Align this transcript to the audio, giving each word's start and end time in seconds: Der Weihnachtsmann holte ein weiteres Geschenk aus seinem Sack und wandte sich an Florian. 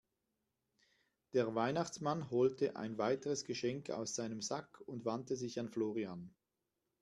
Der 1.33 1.53
Weihnachtsmann 1.53 2.31
holte 2.31 2.75
ein 2.75 2.97
weiteres 2.97 3.45
Geschenk 3.45 3.91
aus 3.91 4.15
seinem 4.15 4.41
Sack 4.41 4.81
und 4.87 5.05
wandte 5.05 5.35
sich 5.35 5.59
an 5.59 5.69
Florian. 5.69 6.33